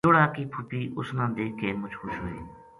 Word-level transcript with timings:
لُڑا 0.05 0.25
کی 0.35 0.43
پھُپی 0.51 0.81
اس 0.97 1.07
نا 1.17 1.25
دیکھ 1.37 1.53
کے 1.59 1.67
مُچ 1.79 1.93
خوش 1.99 2.13
ہوئی 2.21 2.39